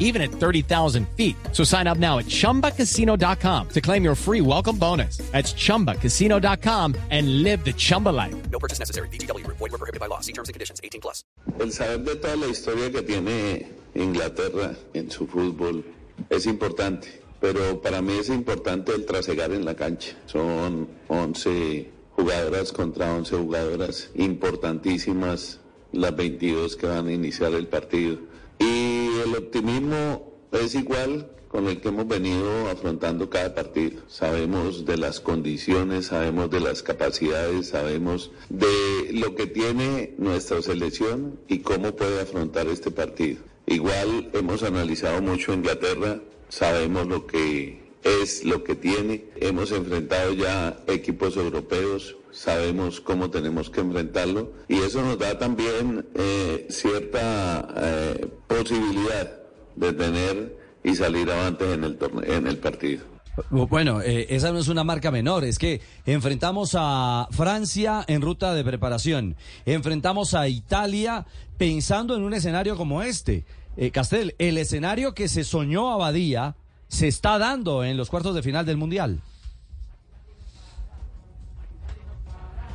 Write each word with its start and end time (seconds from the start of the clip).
even 0.00 0.20
at 0.20 0.32
30,000 0.32 1.06
feet. 1.16 1.36
So 1.52 1.62
sign 1.62 1.86
up 1.86 1.98
now 1.98 2.18
at 2.18 2.26
chumbacasino.com 2.26 3.68
to 3.68 3.80
claim 3.80 4.02
your 4.02 4.16
free 4.16 4.40
welcome 4.40 4.76
bonus. 4.76 5.18
That's 5.30 5.54
chumbacasino.com 5.54 6.96
and 7.10 7.44
live 7.44 7.64
the 7.64 7.72
Chumba 7.72 8.08
life. 8.08 8.34
No 8.50 8.58
purchase 8.58 8.80
necessary. 8.80 9.08
BGW. 9.10 9.46
Void 9.46 9.60
were 9.60 9.78
prohibited 9.78 10.00
by 10.00 10.06
law. 10.06 10.20
See 10.20 10.32
terms 10.32 10.48
and 10.48 10.54
conditions. 10.54 10.80
18 10.82 11.00
plus. 11.00 11.22
El 11.60 11.70
saber 11.70 12.04
de 12.04 12.16
toda 12.16 12.36
la 12.36 12.48
historia 12.48 12.90
que 12.90 13.02
tiene 13.02 13.68
Inglaterra 13.94 14.74
en 14.94 15.10
su 15.10 15.26
fútbol 15.26 15.84
es 16.28 16.46
importante, 16.46 17.08
pero 17.40 17.80
para 17.80 18.02
mí 18.02 18.14
es 18.18 18.28
importante 18.28 18.92
el 18.94 19.04
trasegar 19.04 19.52
en 19.52 19.64
la 19.64 19.74
cancha. 19.74 20.16
Son 20.26 20.88
11 21.08 21.90
jugadoras 22.16 22.72
contra 22.72 23.14
11 23.14 23.36
jugadoras 23.36 24.10
importantísimas, 24.14 25.60
las 25.92 26.14
22 26.14 26.76
que 26.76 26.86
van 26.86 27.08
a 27.08 27.12
iniciar 27.12 27.52
el 27.54 27.66
partido. 27.66 28.18
Y 28.60 29.08
el 29.24 29.34
optimismo 29.36 30.34
es 30.52 30.74
igual 30.74 31.30
con 31.48 31.66
el 31.66 31.80
que 31.80 31.88
hemos 31.88 32.06
venido 32.06 32.68
afrontando 32.68 33.28
cada 33.28 33.54
partido. 33.54 34.02
Sabemos 34.06 34.84
de 34.84 34.96
las 34.96 35.18
condiciones, 35.18 36.06
sabemos 36.06 36.48
de 36.50 36.60
las 36.60 36.82
capacidades, 36.84 37.70
sabemos 37.70 38.30
de 38.48 39.10
lo 39.14 39.34
que 39.34 39.46
tiene 39.46 40.14
nuestra 40.18 40.62
selección 40.62 41.40
y 41.48 41.58
cómo 41.58 41.96
puede 41.96 42.20
afrontar 42.20 42.68
este 42.68 42.92
partido. 42.92 43.40
Igual 43.66 44.30
hemos 44.32 44.62
analizado 44.62 45.20
mucho 45.22 45.52
Inglaterra, 45.52 46.20
sabemos 46.48 47.08
lo 47.08 47.26
que 47.26 47.80
es, 48.04 48.44
lo 48.44 48.62
que 48.62 48.76
tiene. 48.76 49.24
Hemos 49.36 49.72
enfrentado 49.72 50.32
ya 50.32 50.84
equipos 50.86 51.36
europeos, 51.36 52.16
sabemos 52.32 53.00
cómo 53.00 53.30
tenemos 53.30 53.70
que 53.70 53.80
enfrentarlo 53.80 54.52
y 54.68 54.78
eso 54.78 55.02
nos 55.02 55.18
da 55.18 55.38
también 55.38 56.06
eh, 56.14 56.66
cierta 56.70 57.68
eh, 57.76 58.28
posibilidad 58.46 59.40
de 59.76 59.92
tener 59.92 60.58
y 60.82 60.94
salir 60.94 61.30
adelante 61.30 61.72
en 61.72 61.84
el 61.84 61.98
en 62.24 62.46
el 62.46 62.58
partido. 62.58 63.04
Bueno, 63.48 64.02
eh, 64.02 64.26
esa 64.30 64.52
no 64.52 64.58
es 64.58 64.68
una 64.68 64.84
marca 64.84 65.10
menor, 65.10 65.44
es 65.44 65.58
que 65.58 65.80
enfrentamos 66.04 66.74
a 66.76 67.28
Francia 67.30 68.04
en 68.06 68.20
ruta 68.20 68.54
de 68.54 68.64
preparación, 68.64 69.36
enfrentamos 69.64 70.34
a 70.34 70.48
Italia 70.48 71.26
pensando 71.56 72.16
en 72.16 72.22
un 72.22 72.34
escenario 72.34 72.76
como 72.76 73.02
este. 73.02 73.44
Eh, 73.76 73.90
Castel, 73.90 74.34
el 74.38 74.58
escenario 74.58 75.14
que 75.14 75.28
se 75.28 75.44
soñó 75.44 75.92
Abadía 75.92 76.56
se 76.88 77.08
está 77.08 77.38
dando 77.38 77.84
en 77.84 77.96
los 77.96 78.10
cuartos 78.10 78.34
de 78.34 78.42
final 78.42 78.66
del 78.66 78.76
Mundial. 78.76 79.20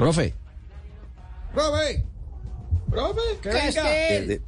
Profe. 0.00 0.32
Profe. 1.52 2.04
Profe. 2.90 3.20
Que 3.42 3.48
venga. 3.50 4.40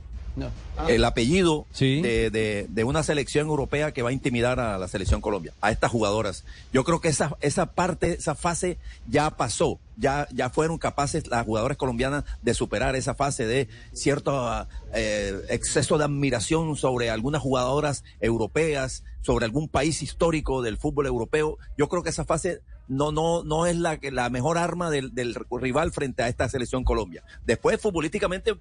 El, 0.89 1.05
apellido 1.05 1.67
de, 1.78 2.31
de- 2.31 2.67
de 2.70 2.84
una 2.84 3.03
selección 3.03 3.48
europea 3.48 3.92
que 3.92 4.00
va 4.00 4.08
a 4.08 4.12
intimidar 4.14 4.58
a 4.61 4.78
la 4.78 4.89
selección 4.89 5.20
Colombia, 5.20 5.53
a 5.61 5.70
estas 5.70 5.91
jugadoras. 5.91 6.45
Yo 6.73 6.84
creo 6.84 7.03
que 7.03 7.08
esa, 7.08 7.36
esa 7.42 7.67
parte, 7.67 8.14
esa 8.14 8.34
fase 8.34 8.78
ya 9.06 9.28
pasó. 9.36 9.78
Ya, 9.98 10.27
ya 10.33 10.48
fueron 10.48 10.78
capaces 10.78 11.27
las 11.27 11.45
jugadoras 11.45 11.77
colombianas 11.77 12.25
de 12.41 12.55
superar 12.55 12.97
esa 12.97 13.14
fase 13.14 13.45
de 13.45 13.69
cierto 13.92 14.67
eh, 14.95 15.39
exceso 15.50 15.98
de 15.98 16.05
admiración 16.05 16.77
sobre 16.77 17.11
algunas 17.11 17.42
jugadoras 17.42 18.03
europeas, 18.23 19.05
sobre 19.20 19.45
algún 19.45 19.69
país 19.69 20.03
histórico 20.03 20.62
del 20.62 20.78
fútbol 20.78 21.06
europeo. 21.08 21.58
Yo 21.77 21.91
creo 21.91 22.02
que 22.02 22.08
esa 22.08 22.24
fase 22.24 22.62
no, 22.88 23.12
no, 23.12 23.42
no 23.44 23.66
es 23.66 23.76
la, 23.76 23.98
que- 23.98 24.10
la 24.10 24.28
mejor 24.30 24.58
arma 24.58 24.90
del, 24.90 25.14
del 25.14 25.34
rival 25.50 25.92
frente 25.92 26.22
a 26.22 26.28
esta 26.28 26.48
selección 26.48 26.84
Colombia. 26.84 27.22
Después, 27.46 27.80
futbolísticamente, 27.80 28.54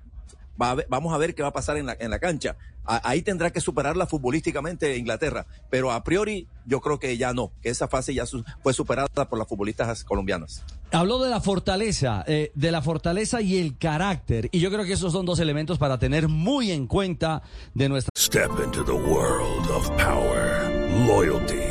va 0.61 0.71
a 0.71 0.75
ver- 0.75 0.87
vamos 0.89 1.13
a 1.13 1.17
ver 1.17 1.33
qué 1.35 1.41
va 1.41 1.49
a 1.49 1.53
pasar 1.53 1.77
en 1.77 1.85
la, 1.87 1.95
en 1.99 2.09
la 2.11 2.19
cancha. 2.19 2.55
A- 2.83 3.07
ahí 3.09 3.21
tendrá 3.21 3.51
que 3.51 3.61
superarla 3.61 4.07
futbolísticamente 4.07 4.97
Inglaterra, 4.97 5.45
pero 5.69 5.91
a 5.91 6.03
priori 6.03 6.47
yo 6.65 6.81
creo 6.81 6.99
que 6.99 7.15
ya 7.17 7.31
no, 7.33 7.51
que 7.61 7.69
esa 7.69 7.87
fase 7.87 8.13
ya 8.13 8.25
su- 8.25 8.43
fue 8.63 8.73
superada 8.73 9.07
por 9.29 9.37
las 9.37 9.47
futbolistas 9.47 10.03
colombianas. 10.03 10.63
Habló 10.91 11.19
de 11.23 11.29
la 11.29 11.39
fortaleza, 11.41 12.23
eh, 12.27 12.51
de 12.55 12.71
la 12.71 12.81
fortaleza 12.81 13.39
y 13.41 13.57
el 13.57 13.77
carácter. 13.77 14.49
Y 14.51 14.59
yo 14.59 14.71
creo 14.71 14.83
que 14.83 14.93
esos 14.93 15.13
son 15.13 15.25
dos 15.25 15.39
elementos 15.39 15.77
para 15.77 15.97
tener 15.99 16.27
muy 16.27 16.71
en 16.71 16.85
cuenta 16.87 17.43
de 17.73 17.87
nuestra... 17.87 18.09
Step 18.17 18.51
into 18.63 18.83
the 18.83 18.91
world 18.91 19.69
of 19.69 19.89
power, 19.91 20.69
loyalty, 21.07 21.70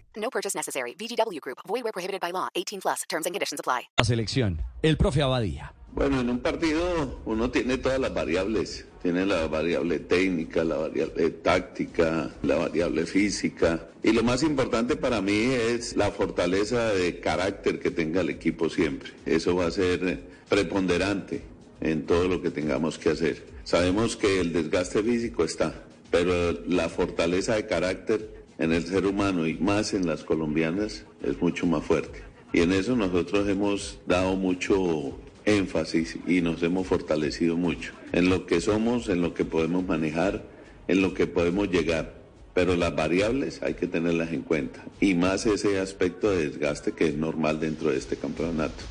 No 0.21 0.29
purchase 0.29 0.55
necessary. 0.55 0.93
VGW 0.93 1.41
Group. 1.41 1.57
Void 1.67 1.83
were 1.83 1.91
prohibited 1.91 2.21
by 2.21 2.31
law. 2.31 2.47
18 2.55 2.81
plus. 2.81 3.01
Terms 3.09 3.25
and 3.25 3.33
conditions 3.33 3.59
apply. 3.59 3.89
selección. 4.03 4.61
El 4.83 4.97
profe 4.97 5.21
Abadía. 5.21 5.73
Bueno, 5.93 6.21
en 6.21 6.29
un 6.29 6.39
partido 6.39 7.19
uno 7.25 7.49
tiene 7.49 7.77
todas 7.77 7.99
las 7.99 8.13
variables. 8.13 8.85
Tiene 9.01 9.25
la 9.25 9.47
variable 9.47 9.99
técnica, 9.99 10.63
la 10.63 10.77
variable 10.77 11.31
táctica, 11.31 12.29
la 12.43 12.55
variable 12.55 13.05
física. 13.05 13.87
Y 14.03 14.11
lo 14.11 14.23
más 14.23 14.43
importante 14.43 14.95
para 14.95 15.21
mí 15.21 15.45
es 15.51 15.95
la 15.95 16.11
fortaleza 16.11 16.93
de 16.93 17.19
carácter 17.19 17.79
que 17.79 17.89
tenga 17.89 18.21
el 18.21 18.29
equipo 18.29 18.69
siempre. 18.69 19.11
Eso 19.25 19.55
va 19.55 19.65
a 19.65 19.71
ser 19.71 20.21
preponderante 20.47 21.41
en 21.81 22.05
todo 22.05 22.27
lo 22.27 22.41
que 22.41 22.51
tengamos 22.51 22.99
que 22.99 23.09
hacer. 23.09 23.43
Sabemos 23.63 24.15
que 24.15 24.39
el 24.39 24.53
desgaste 24.53 25.01
físico 25.01 25.43
está, 25.43 25.73
pero 26.11 26.51
la 26.67 26.89
fortaleza 26.89 27.55
de 27.55 27.65
carácter 27.65 28.40
en 28.61 28.71
el 28.71 28.85
ser 28.85 29.07
humano 29.07 29.47
y 29.47 29.55
más 29.55 29.95
en 29.95 30.05
las 30.05 30.23
colombianas 30.23 31.03
es 31.23 31.41
mucho 31.41 31.65
más 31.65 31.83
fuerte. 31.83 32.21
Y 32.53 32.61
en 32.61 32.71
eso 32.71 32.95
nosotros 32.95 33.49
hemos 33.49 33.99
dado 34.05 34.35
mucho 34.35 35.17
énfasis 35.45 36.17
y 36.27 36.41
nos 36.41 36.61
hemos 36.61 36.85
fortalecido 36.85 37.57
mucho 37.57 37.91
en 38.11 38.29
lo 38.29 38.45
que 38.45 38.61
somos, 38.61 39.09
en 39.09 39.21
lo 39.21 39.33
que 39.33 39.45
podemos 39.45 39.83
manejar, 39.83 40.43
en 40.87 41.01
lo 41.01 41.15
que 41.15 41.25
podemos 41.25 41.71
llegar. 41.71 42.13
Pero 42.53 42.75
las 42.75 42.95
variables 42.95 43.63
hay 43.63 43.73
que 43.73 43.87
tenerlas 43.87 44.31
en 44.31 44.43
cuenta 44.43 44.83
y 44.99 45.15
más 45.15 45.47
ese 45.47 45.79
aspecto 45.79 46.29
de 46.29 46.49
desgaste 46.49 46.91
que 46.91 47.07
es 47.07 47.15
normal 47.15 47.59
dentro 47.59 47.89
de 47.89 47.97
este 47.97 48.15
campeonato. 48.15 48.83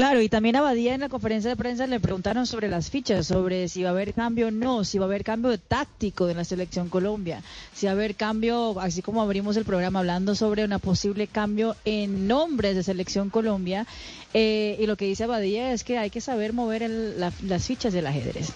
Claro, 0.00 0.22
y 0.22 0.30
también 0.30 0.56
a 0.56 0.62
Badía 0.62 0.94
en 0.94 1.02
la 1.02 1.10
conferencia 1.10 1.50
de 1.50 1.56
prensa 1.56 1.86
le 1.86 2.00
preguntaron 2.00 2.46
sobre 2.46 2.70
las 2.70 2.88
fichas, 2.88 3.26
sobre 3.26 3.68
si 3.68 3.82
va 3.82 3.90
a 3.90 3.92
haber 3.92 4.14
cambio 4.14 4.46
o 4.46 4.50
no, 4.50 4.82
si 4.82 4.96
va 4.96 5.04
a 5.04 5.08
haber 5.08 5.24
cambio 5.24 5.58
táctico 5.58 6.24
de 6.26 6.32
la 6.32 6.44
selección 6.44 6.88
Colombia, 6.88 7.42
si 7.74 7.84
va 7.84 7.92
a 7.92 7.96
haber 7.96 8.14
cambio, 8.14 8.80
así 8.80 9.02
como 9.02 9.20
abrimos 9.20 9.58
el 9.58 9.66
programa 9.66 9.98
hablando 9.98 10.34
sobre 10.34 10.64
una 10.64 10.78
posible 10.78 11.26
cambio 11.26 11.76
en 11.84 12.26
nombres 12.26 12.76
de 12.76 12.82
selección 12.82 13.28
Colombia, 13.28 13.86
eh, 14.32 14.78
y 14.80 14.86
lo 14.86 14.96
que 14.96 15.04
dice 15.04 15.26
Badía 15.26 15.74
es 15.74 15.84
que 15.84 15.98
hay 15.98 16.08
que 16.08 16.22
saber 16.22 16.54
mover 16.54 16.82
el- 16.82 17.20
la- 17.20 17.34
las 17.46 17.66
fichas 17.66 17.92
del 17.92 18.06
ajedrez. 18.06 18.54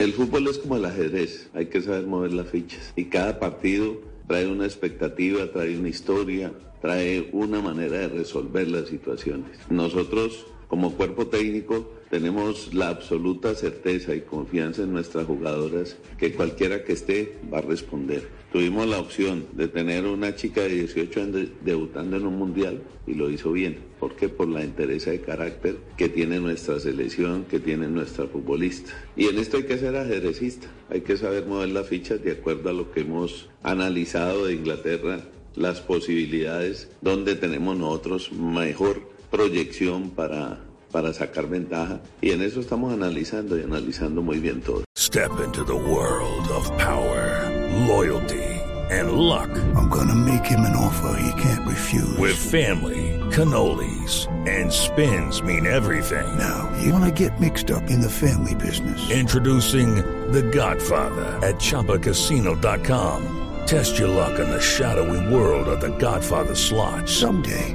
El 0.00 0.12
fútbol 0.12 0.48
es 0.48 0.58
como 0.58 0.74
el 0.74 0.86
ajedrez, 0.86 1.50
hay 1.54 1.66
que 1.66 1.82
saber 1.82 2.04
mover 2.08 2.32
las 2.32 2.48
fichas. 2.48 2.80
Y 2.96 3.04
cada 3.04 3.38
partido 3.38 3.96
trae 4.26 4.48
una 4.48 4.64
expectativa, 4.64 5.46
trae 5.52 5.78
una 5.78 5.88
historia, 5.88 6.52
trae 6.82 7.28
una 7.30 7.60
manera 7.60 7.98
de 7.98 8.08
resolver 8.08 8.66
las 8.66 8.88
situaciones. 8.88 9.56
Nosotros, 9.70 10.46
como 10.68 10.92
cuerpo 10.94 11.26
técnico, 11.26 11.92
tenemos 12.10 12.72
la 12.74 12.88
absoluta 12.88 13.54
certeza 13.54 14.14
y 14.14 14.20
confianza 14.22 14.82
en 14.82 14.92
nuestras 14.92 15.26
jugadoras 15.26 15.96
que 16.18 16.32
cualquiera 16.32 16.84
que 16.84 16.92
esté 16.92 17.36
va 17.52 17.58
a 17.58 17.62
responder. 17.62 18.28
Tuvimos 18.52 18.86
la 18.86 18.98
opción 19.00 19.46
de 19.52 19.66
tener 19.66 20.04
una 20.06 20.36
chica 20.36 20.62
de 20.62 20.68
18 20.70 21.20
años 21.22 21.32
de- 21.34 21.48
debutando 21.64 22.16
en 22.16 22.26
un 22.26 22.36
mundial 22.38 22.82
y 23.06 23.14
lo 23.14 23.28
hizo 23.30 23.50
bien. 23.52 23.78
¿Por 23.98 24.14
qué? 24.14 24.28
Por 24.28 24.48
la 24.48 24.62
entereza 24.62 25.10
de 25.10 25.20
carácter 25.20 25.76
que 25.96 26.08
tiene 26.08 26.38
nuestra 26.38 26.78
selección, 26.78 27.44
que 27.44 27.58
tiene 27.58 27.88
nuestra 27.88 28.26
futbolista. 28.26 28.92
Y 29.16 29.26
en 29.26 29.38
esto 29.38 29.56
hay 29.56 29.64
que 29.64 29.78
ser 29.78 29.96
ajedrecista, 29.96 30.68
hay 30.88 31.00
que 31.00 31.16
saber 31.16 31.46
mover 31.46 31.70
las 31.70 31.88
fichas 31.88 32.22
de 32.22 32.32
acuerdo 32.32 32.70
a 32.70 32.72
lo 32.72 32.92
que 32.92 33.00
hemos 33.00 33.48
analizado 33.64 34.46
de 34.46 34.54
Inglaterra, 34.54 35.20
las 35.56 35.80
posibilidades, 35.80 36.88
donde 37.00 37.34
tenemos 37.34 37.76
nosotros 37.76 38.30
mejor 38.32 39.02
proyección 39.34 40.10
para, 40.10 40.58
para 40.92 41.12
sacar 41.12 41.48
ventaja. 41.48 42.00
Y 42.20 42.30
en 42.30 42.42
eso 42.42 42.60
estamos 42.60 42.92
analizando 42.92 43.58
y 43.58 43.62
analizando 43.62 44.22
muy 44.22 44.38
bien 44.38 44.60
todo. 44.60 44.84
Step 44.96 45.32
into 45.44 45.64
the 45.64 45.74
world 45.74 46.48
of 46.50 46.70
power, 46.78 47.50
loyalty, 47.88 48.60
and 48.90 49.12
luck. 49.12 49.50
I'm 49.76 49.88
gonna 49.88 50.14
make 50.14 50.44
him 50.46 50.60
an 50.60 50.76
offer 50.76 51.18
he 51.20 51.42
can't 51.42 51.66
refuse. 51.66 52.16
With 52.18 52.36
family, 52.36 53.18
cannolis, 53.30 54.28
and 54.48 54.72
spins 54.72 55.42
mean 55.42 55.66
everything. 55.66 56.26
Now, 56.38 56.70
you 56.82 56.92
wanna 56.92 57.10
get 57.10 57.40
mixed 57.40 57.70
up 57.70 57.90
in 57.90 58.00
the 58.00 58.10
family 58.10 58.54
business. 58.54 59.10
Introducing 59.10 59.96
The 60.32 60.42
Godfather 60.42 61.26
at 61.42 61.56
ChumbaCasino.com. 61.56 63.40
Test 63.66 63.98
your 63.98 64.08
luck 64.08 64.38
in 64.38 64.48
the 64.50 64.60
shadowy 64.60 65.34
world 65.34 65.66
of 65.68 65.80
The 65.80 65.96
Godfather 65.98 66.54
slot. 66.54 67.08
Someday, 67.08 67.74